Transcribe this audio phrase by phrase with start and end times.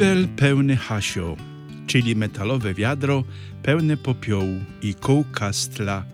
[0.00, 1.36] Kibel pełny hasio,
[1.86, 3.24] czyli metalowe wiadro
[3.62, 6.04] pełne popiołu i kołka stla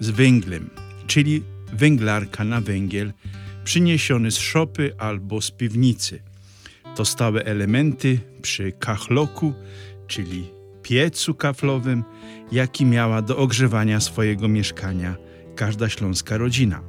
[0.00, 0.70] z węglem,
[1.06, 3.12] czyli węglarka na węgiel
[3.64, 6.22] przyniesiony z szopy albo z piwnicy.
[6.96, 9.54] To stałe elementy przy kachloku,
[10.06, 10.50] czyli
[10.82, 12.04] piecu kaflowym,
[12.52, 15.16] jaki miała do ogrzewania swojego mieszkania
[15.56, 16.80] każda śląska rodzina.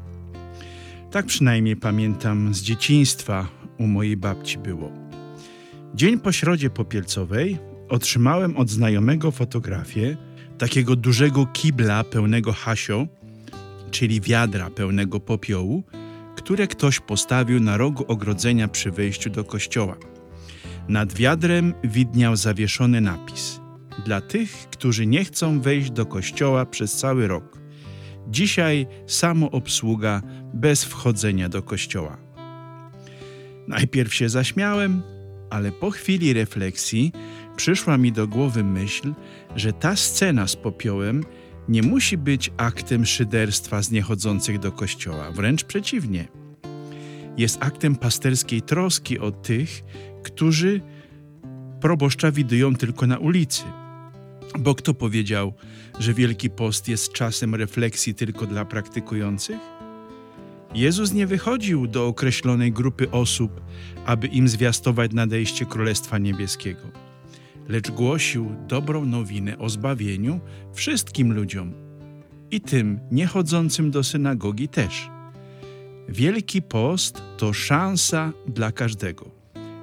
[1.12, 3.48] Tak przynajmniej pamiętam z dzieciństwa
[3.80, 4.99] u mojej babci było.
[5.96, 7.58] Dzień po środzie popielcowej
[7.90, 10.18] otrzymałem od znajomego fotografię
[10.58, 13.08] takiego dużego kibla pełnego hasio,
[13.92, 15.84] czyli wiadra pełnego popiołu,
[16.36, 19.96] które ktoś postawił na rogu ogrodzenia przy wejściu do kościoła.
[20.88, 23.62] Nad wiadrem widniał zawieszony napis:
[24.06, 27.60] Dla tych, którzy nie chcą wejść do kościoła przez cały rok.
[28.28, 30.22] Dzisiaj samo obsługa
[30.54, 32.18] bez wchodzenia do kościoła.
[33.68, 35.02] Najpierw się zaśmiałem,
[35.50, 37.12] ale po chwili refleksji
[37.56, 39.14] przyszła mi do głowy myśl,
[39.56, 41.24] że ta scena z popiołem
[41.70, 46.28] nie musi być aktem szyderstwa z niechodzących do kościoła, wręcz przeciwnie.
[47.38, 49.84] Jest aktem pasterskiej troski o tych,
[50.24, 50.82] którzy
[51.82, 53.64] proboszcza widują tylko na ulicy.
[54.60, 55.54] Bo kto powiedział,
[56.00, 59.79] że Wielki Post jest czasem refleksji tylko dla praktykujących?
[60.74, 63.62] Jezus nie wychodził do określonej grupy osób,
[64.06, 66.82] aby im zwiastować nadejście Królestwa Niebieskiego,
[67.68, 70.40] lecz głosił dobrą nowinę o zbawieniu
[70.74, 71.74] wszystkim ludziom
[72.52, 75.10] i tym niechodzącym do synagogi też.
[76.10, 79.32] Wielki Post to szansa dla każdego.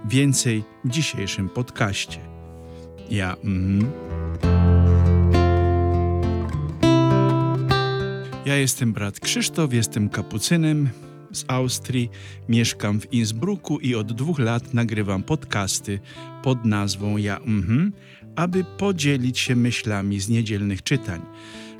[0.05, 2.19] Więcej w dzisiejszym podcaście.
[3.11, 3.37] Ja.
[3.45, 4.06] Mm,
[8.47, 10.89] Ja jestem brat Krzysztof, jestem kapucynem
[11.33, 12.11] z Austrii,
[12.48, 16.00] mieszkam w Innsbrucku i od dwóch lat nagrywam podcasty
[16.42, 17.92] pod nazwą Ja mhm,
[18.36, 21.20] aby podzielić się myślami z niedzielnych czytań.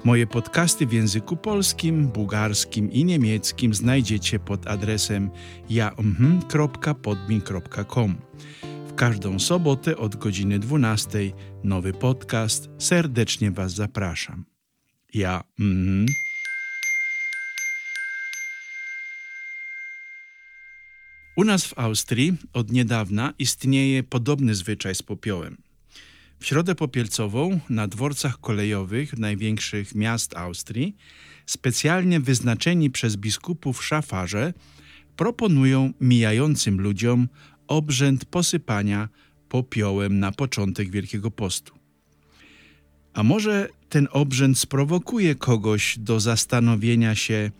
[0.05, 5.31] Moje podcasty w języku polskim, bułgarskim i niemieckim znajdziecie pod adresem
[5.71, 8.15] jaumhm.podmin.com.
[8.89, 11.19] W każdą sobotę od godziny 12
[11.65, 12.69] nowy podcast.
[12.79, 14.45] Serdecznie Was zapraszam.
[15.15, 15.45] Ja.
[15.61, 16.07] Mm,
[21.37, 25.57] U nas w Austrii od niedawna istnieje podobny zwyczaj z popiołem.
[26.41, 30.97] W środę popielcową na dworcach kolejowych największych miast Austrii
[31.47, 34.55] specjalnie wyznaczeni przez biskupów szafarze
[35.17, 37.29] proponują mijającym ludziom
[37.67, 39.09] obrzęd posypania
[39.49, 41.75] popiołem na początek Wielkiego Postu.
[43.15, 47.51] A może ten obrzęd sprowokuje kogoś do zastanowienia się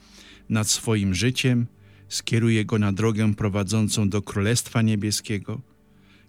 [0.49, 1.67] nad swoim życiem,
[2.09, 5.61] skieruje go na drogę prowadzącą do Królestwa Niebieskiego?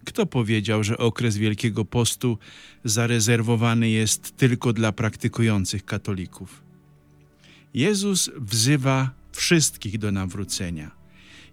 [0.05, 2.37] Kto powiedział, że okres Wielkiego Postu
[2.83, 6.63] zarezerwowany jest tylko dla praktykujących katolików?
[7.73, 10.91] Jezus wzywa wszystkich do nawrócenia.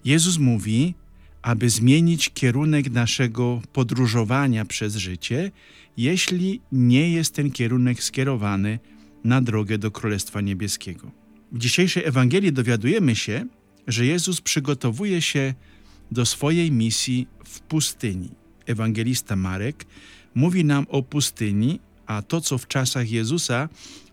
[0.04, 0.94] Jezus mówi,
[1.42, 5.50] aby zmienić kierunek naszego podróżowania przez życie,
[5.96, 8.78] jeśli nie jest ten kierunek skierowany
[9.24, 11.10] na drogę do Królestwa Niebieskiego.
[11.52, 13.46] W dzisiejszej Ewangelii dowiadujemy się,
[13.86, 15.54] że Jezus przygotowuje się
[16.10, 18.30] do swojej misji w pustyni.
[18.66, 19.86] Ewangelista Marek
[20.34, 23.68] mówi nam o pustyni, a to, co w czasach Jezusa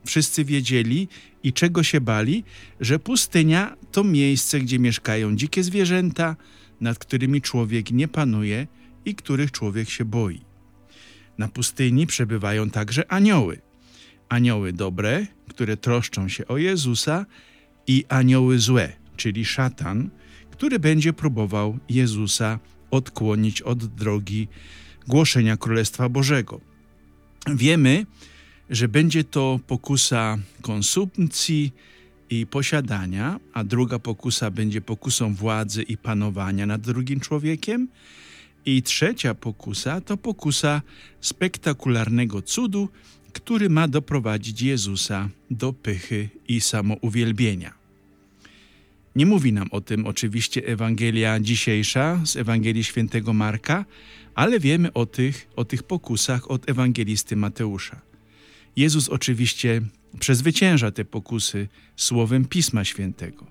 [0.05, 1.07] wszyscy wiedzieli
[1.43, 2.43] i czego się bali,
[2.79, 6.35] że pustynia to miejsce, gdzie mieszkają dzikie zwierzęta,
[6.81, 8.67] nad którymi człowiek nie panuje
[9.05, 10.41] i których człowiek się boi.
[11.38, 13.61] Na pustyni przebywają także anioły.
[14.29, 17.25] Anioły dobre, które troszczą się o Jezusa,
[17.88, 20.09] i anioły złe, czyli szatan,
[20.51, 22.59] który będzie próbował Jezusa
[22.91, 24.47] odkłonić od drogi
[25.07, 26.61] głoszenia Królestwa Bożego.
[27.47, 28.05] Wiemy,
[28.69, 31.71] że będzie to pokusa konsumpcji
[32.29, 37.88] i posiadania, a druga pokusa będzie pokusą władzy i panowania nad drugim człowiekiem,
[38.65, 40.81] i trzecia pokusa to pokusa
[41.21, 42.89] spektakularnego cudu,
[43.33, 47.81] który ma doprowadzić Jezusa do pychy i samouwielbienia.
[49.16, 53.86] Nie mówi nam o tym oczywiście Ewangelia dzisiejsza z Ewangelii Świętego Marka,
[54.36, 58.02] ale wiemy o tych, o tych pokusach od ewangelisty Mateusza.
[58.75, 59.81] Jezus oczywiście
[60.19, 63.46] przezwycięża te pokusy słowem Pisma Świętego.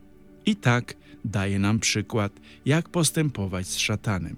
[0.46, 2.32] I tak daje nam przykład,
[2.66, 4.36] jak postępować z szatanem.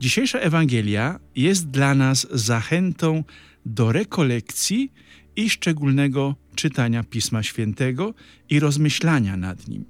[0.00, 3.24] Dzisiejsza Ewangelia jest dla nas zachętą
[3.66, 4.92] do rekolekcji
[5.36, 8.14] i szczególnego czytania Pisma Świętego
[8.50, 9.84] i rozmyślania nad nim.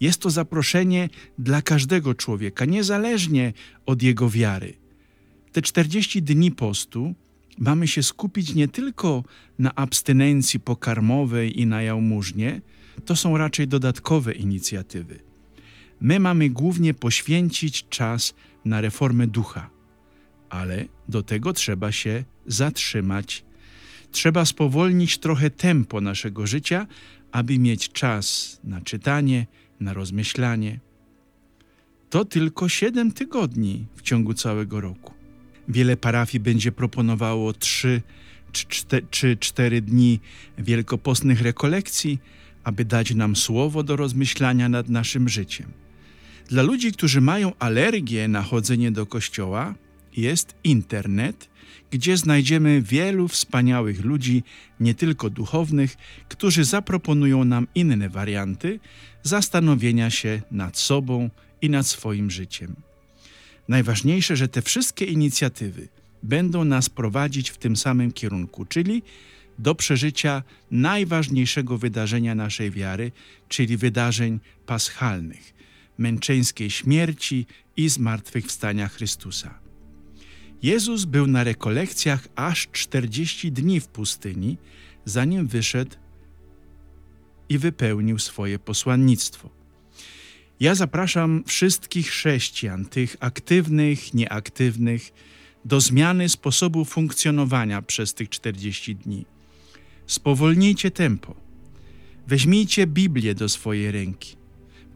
[0.00, 1.08] Jest to zaproszenie
[1.38, 3.52] dla każdego człowieka, niezależnie
[3.86, 4.74] od jego wiary.
[5.52, 7.14] Te 40 dni postu
[7.58, 9.24] mamy się skupić nie tylko
[9.58, 12.60] na abstynencji pokarmowej i na jałmużnie,
[13.04, 15.20] to są raczej dodatkowe inicjatywy.
[16.00, 18.34] My mamy głównie poświęcić czas
[18.64, 19.70] na reformę ducha,
[20.50, 23.44] ale do tego trzeba się zatrzymać.
[24.12, 26.86] Trzeba spowolnić trochę tempo naszego życia,
[27.32, 29.46] aby mieć czas na czytanie,
[29.80, 30.80] na rozmyślanie.
[32.10, 35.14] To tylko siedem tygodni w ciągu całego roku.
[35.68, 38.02] Wiele parafii będzie proponowało trzy
[39.10, 40.20] czy cztery dni
[40.58, 42.18] wielkopostnych rekolekcji,
[42.64, 45.72] aby dać nam słowo do rozmyślania nad naszym życiem.
[46.48, 49.74] Dla ludzi, którzy mają alergię na chodzenie do kościoła,
[50.18, 51.48] jest internet,
[51.90, 54.42] gdzie znajdziemy wielu wspaniałych ludzi,
[54.80, 55.96] nie tylko duchownych,
[56.28, 58.80] którzy zaproponują nam inne warianty
[59.22, 61.30] zastanowienia się nad sobą
[61.62, 62.76] i nad swoim życiem.
[63.68, 65.88] Najważniejsze, że te wszystkie inicjatywy
[66.22, 69.02] będą nas prowadzić w tym samym kierunku, czyli
[69.58, 73.12] do przeżycia najważniejszego wydarzenia naszej wiary,
[73.48, 75.54] czyli wydarzeń paschalnych,
[75.98, 79.67] męczeńskiej śmierci i zmartwychwstania Chrystusa.
[80.62, 84.58] Jezus był na rekolekcjach aż 40 dni w pustyni,
[85.04, 85.96] zanim wyszedł
[87.48, 89.50] i wypełnił swoje posłannictwo.
[90.60, 95.12] Ja zapraszam wszystkich chrześcijan, tych aktywnych, nieaktywnych,
[95.64, 99.24] do zmiany sposobu funkcjonowania przez tych 40 dni.
[100.06, 101.34] Spowolnijcie tempo.
[102.26, 104.36] Weźmijcie Biblię do swojej ręki.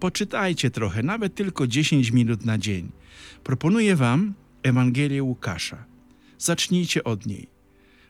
[0.01, 2.91] Poczytajcie trochę, nawet tylko 10 minut na dzień.
[3.45, 5.85] Proponuję Wam Ewangelię Łukasza.
[6.39, 7.49] Zacznijcie od niej.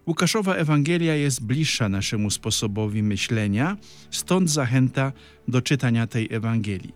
[0.06, 3.76] Łukaszowa Ewangelia jest bliższa naszemu sposobowi myślenia,
[4.10, 5.12] stąd zachęta
[5.48, 6.94] do czytania tej Ewangelii.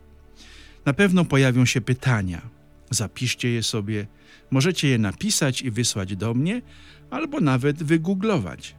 [0.84, 2.42] Na pewno pojawią się pytania.
[2.90, 4.06] Zapiszcie je sobie.
[4.50, 6.62] Możecie je napisać i wysłać do mnie,
[7.10, 8.76] albo nawet wygooglować.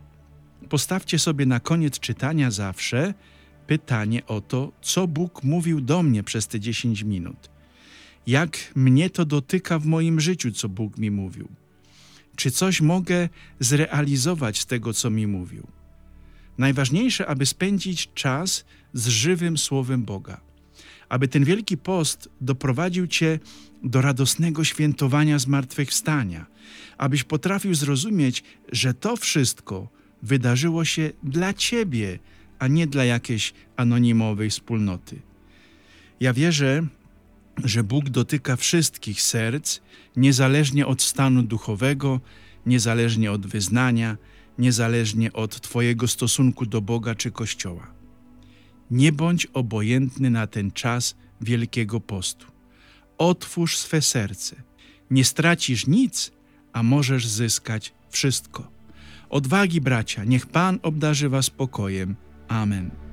[0.70, 3.14] Postawcie sobie na koniec czytania zawsze
[3.68, 7.50] pytanie o to, co Bóg mówił do mnie przez te 10 minut.
[8.28, 11.48] Jak mnie to dotyka w moim życiu, co Bóg mi mówił.
[12.36, 13.30] Czy coś mogę
[13.60, 15.68] zrealizować z tego, co mi mówił?
[16.58, 20.48] Najważniejsze, aby spędzić czas z żywym Słowem Boga
[21.10, 23.40] aby ten wielki post doprowadził Cię
[23.84, 26.46] do radosnego świętowania zmartwychwstania,
[26.98, 29.88] abyś potrafił zrozumieć, że to wszystko
[30.24, 32.20] wydarzyło się dla Ciebie,
[32.60, 35.22] a nie dla jakiejś anonimowej wspólnoty.
[36.20, 36.88] Ja wierzę,
[37.64, 39.80] że Bóg dotyka wszystkich serc,
[40.16, 42.20] niezależnie od stanu duchowego,
[42.66, 44.18] niezależnie od wyznania,
[44.58, 47.88] niezależnie od Twojego stosunku do Boga czy Kościoła.
[48.92, 52.46] Nie bądź obojętny na ten czas Wielkiego Postu.
[53.18, 54.56] Otwórz swe serce.
[55.12, 56.32] Nie stracisz nic,
[56.74, 58.72] a możesz zyskać wszystko.
[59.30, 62.16] Odwagi, bracia, niech Pan obdarzy Was spokojem.
[62.48, 63.07] Amen.